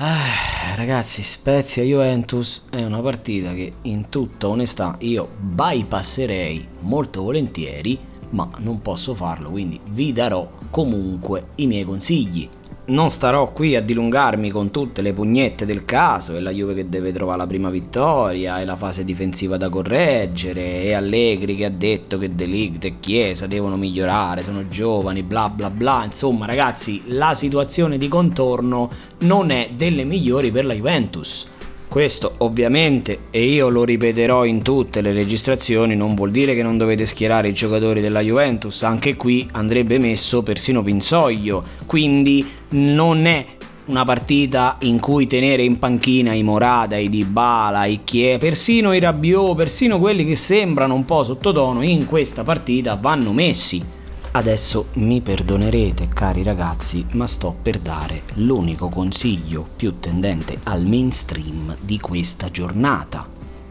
[0.00, 7.98] Eh, ragazzi, Spezia Juventus è una partita che in tutta onestà io bypasserei molto volentieri,
[8.30, 12.48] ma non posso farlo, quindi vi darò comunque i miei consigli
[12.88, 16.88] non starò qui a dilungarmi con tutte le pugnette del caso e la Juve che
[16.88, 21.70] deve trovare la prima vittoria e la fase difensiva da correggere e Allegri che ha
[21.70, 26.02] detto che Delict e Chiesa devono migliorare, sono giovani, bla bla bla.
[26.04, 31.46] Insomma, ragazzi, la situazione di contorno non è delle migliori per la Juventus.
[31.88, 36.76] Questo ovviamente, e io lo ripeterò in tutte le registrazioni, non vuol dire che non
[36.76, 43.44] dovete schierare i giocatori della Juventus, anche qui andrebbe messo persino Pinsoglio, quindi non è
[43.86, 49.00] una partita in cui tenere in panchina i Morada, i Dybala, i Chie, persino i
[49.00, 53.96] Rabiot, persino quelli che sembrano un po' sottotono in questa partita vanno messi
[54.30, 61.76] Adesso mi perdonerete cari ragazzi, ma sto per dare l'unico consiglio più tendente al mainstream
[61.80, 63.26] di questa giornata.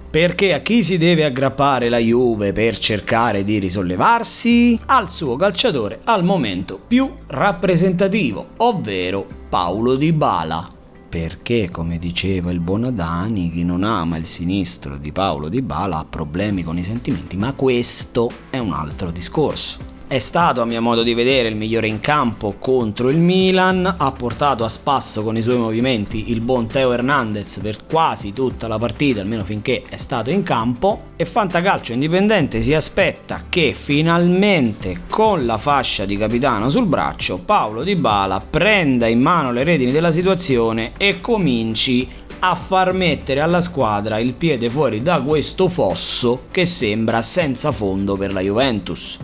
[0.09, 4.79] Perché a chi si deve aggrappare la Juve per cercare di risollevarsi?
[4.85, 10.67] Al suo calciatore al momento più rappresentativo, ovvero Paolo Di Bala.
[11.07, 15.99] Perché, come diceva il buon Adani, chi non ama il sinistro di Paolo Di Bala
[15.99, 19.96] ha problemi con i sentimenti, ma questo è un altro discorso.
[20.09, 24.11] È stato a mio modo di vedere il migliore in campo contro il Milan, ha
[24.13, 28.77] portato a spasso con i suoi movimenti il buon Teo Hernandez per quasi tutta la
[28.77, 35.45] partita, almeno finché è stato in campo e Fantacalcio Indipendente si aspetta che finalmente con
[35.45, 40.11] la fascia di capitano sul braccio Paolo Di Bala prenda in mano le redini della
[40.11, 42.07] situazione e cominci
[42.39, 48.15] a far mettere alla squadra il piede fuori da questo fosso che sembra senza fondo
[48.15, 49.19] per la Juventus.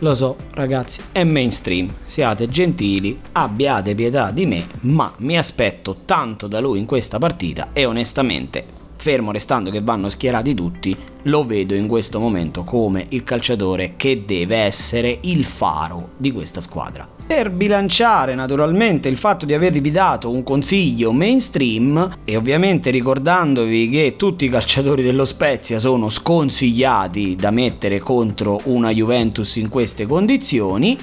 [0.00, 1.90] Lo so, ragazzi, è mainstream.
[2.04, 7.68] Siate gentili, abbiate pietà di me, ma mi aspetto tanto da lui in questa partita
[7.72, 13.24] e onestamente, fermo restando che vanno schierati tutti, lo vedo in questo momento come il
[13.24, 17.08] calciatore che deve essere il faro di questa squadra.
[17.26, 24.14] Per bilanciare naturalmente il fatto di avervi dato un consiglio mainstream e ovviamente ricordandovi che
[24.16, 30.96] tutti i calciatori dello Spezia sono sconsigliati da mettere contro una Juventus in queste condizioni,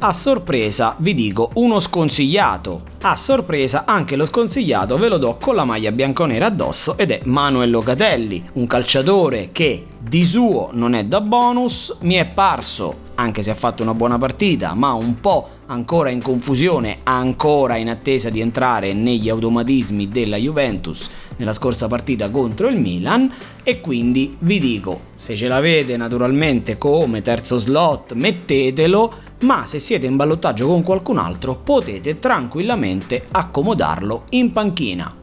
[0.00, 2.82] a sorpresa vi dico uno sconsigliato.
[3.02, 7.20] A sorpresa anche lo sconsigliato ve lo do con la maglia bianconera addosso ed è
[7.24, 13.42] Manuel Locatelli, un calciatore che di suo non è da bonus, mi è parso, anche
[13.42, 18.30] se ha fatto una buona partita, ma un po' ancora in confusione, ancora in attesa
[18.30, 24.58] di entrare negli automatismi della Juventus nella scorsa partita contro il Milan e quindi vi
[24.58, 30.82] dico, se ce l'avete naturalmente come terzo slot mettetelo, ma se siete in ballottaggio con
[30.82, 35.14] qualcun altro potete tranquillamente accomodarlo in panchina.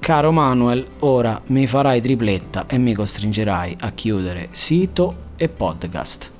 [0.00, 6.37] Caro Manuel, ora mi farai tripletta e mi costringerai a chiudere sito e podcast.